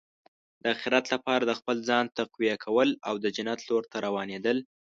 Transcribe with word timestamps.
د 0.61 0.63
اخرت 0.75 1.05
لپاره 1.13 1.43
د 1.45 1.51
خپل 1.59 1.77
ځان 1.89 2.05
تقویه 2.19 2.55
کول 2.65 2.89
او 3.07 3.15
د 3.23 3.25
جنت 3.35 3.59
لور 3.69 3.83
ته 3.91 3.97
روانېدل. 4.07 4.57